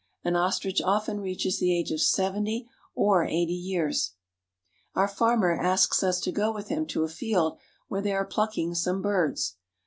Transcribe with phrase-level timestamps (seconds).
[0.23, 4.13] An ostrich often reaches the age of seventy or eighty years.
[4.95, 8.73] Our farmer asks us to go with him to a field where they ire plucking
[8.73, 9.57] some birds.